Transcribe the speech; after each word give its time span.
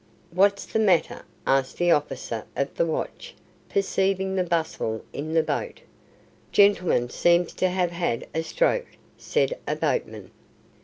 "What's 0.31 0.65
the 0.65 0.79
matter?" 0.79 1.21
asked 1.45 1.77
the 1.77 1.91
officer 1.91 2.45
of 2.55 2.73
the 2.73 2.87
watch, 2.87 3.35
perceiving 3.69 4.35
the 4.35 4.43
bustle 4.43 5.05
in 5.13 5.33
the 5.35 5.43
boat. 5.43 5.81
"Gentleman 6.51 7.11
seems 7.11 7.53
to 7.53 7.69
have 7.69 7.91
had 7.91 8.25
a 8.33 8.41
stroke," 8.41 8.87
said 9.15 9.59
a 9.67 9.75
boatman. 9.75 10.31